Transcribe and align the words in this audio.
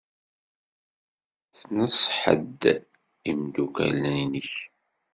Tneṣṣḥeḍ 1.59 2.61
imeddukal-nnek? 3.29 4.51